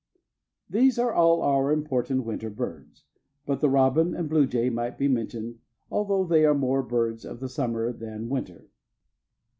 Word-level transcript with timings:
These 0.67 0.97
are 0.97 1.13
all 1.13 1.43
our 1.43 1.71
important 1.71 2.23
winter 2.25 2.49
birds, 2.49 3.03
but 3.45 3.59
the 3.59 3.69
robin 3.69 4.15
and 4.15 4.27
bluejay 4.27 4.71
might 4.71 4.97
be 4.97 5.07
mentioned 5.07 5.59
although 5.91 6.25
they 6.25 6.43
are 6.43 6.55
more 6.55 6.81
birds 6.81 7.23
of 7.23 7.39
the 7.39 7.47
summer 7.47 7.93
than 7.93 8.27
winter. 8.27 8.71